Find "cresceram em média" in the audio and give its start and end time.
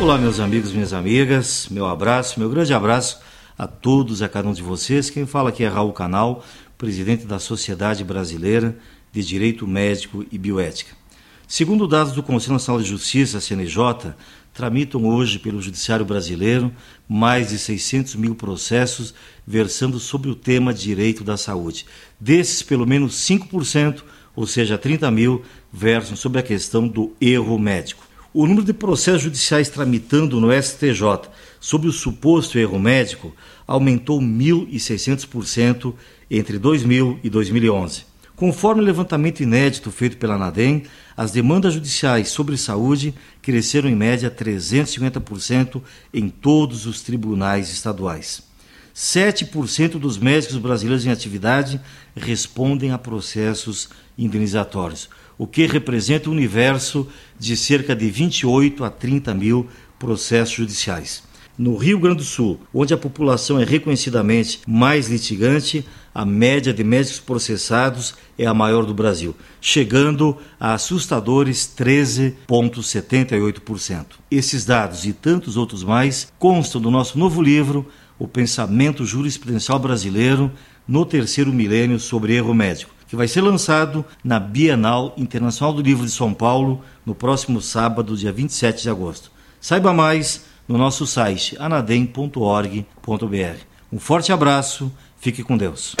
43.40-44.28